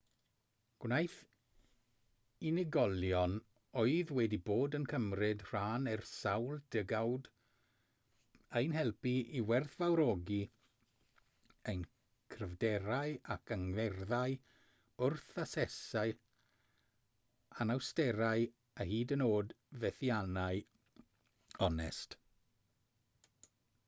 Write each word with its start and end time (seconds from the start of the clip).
gwnaeth 0.83 1.15
unigolion 2.51 3.33
oedd 3.81 4.13
wedi 4.19 4.37
bod 4.47 4.77
yn 4.77 4.85
cymryd 4.93 5.43
rhan 5.49 5.85
ers 5.91 6.13
sawl 6.21 6.55
degawd 6.75 7.27
ein 8.61 8.73
helpu 8.77 9.13
i 9.39 9.41
werthfawrogi 9.51 10.39
ein 11.73 11.83
cryfderau 12.37 13.13
ac 13.37 13.53
angerddau 13.57 14.37
wrth 15.09 15.37
asesu 15.45 16.05
anawsterau 17.67 18.47
a 18.85 18.89
hyd 18.93 19.13
yn 19.17 19.25
oed 19.31 19.53
fethiannau'n 19.85 21.07
onest 21.69 22.19